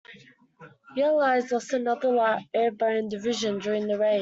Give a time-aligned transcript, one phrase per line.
[0.95, 4.19] The allies lost another airborne division during the raid.